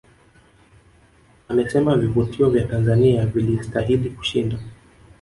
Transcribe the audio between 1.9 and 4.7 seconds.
vivutio vya Tanzania vilistahili kushinda